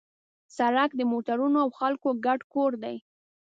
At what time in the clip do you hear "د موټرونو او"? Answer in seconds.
0.95-1.69